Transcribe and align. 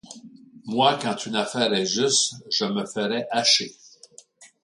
Moi, 0.65 0.97
quand 0.99 1.27
une 1.27 1.35
affaire 1.35 1.71
est 1.75 1.85
juste, 1.85 2.33
je 2.51 2.65
me 2.65 2.87
ferais 2.87 3.27
hacher. 3.29 3.71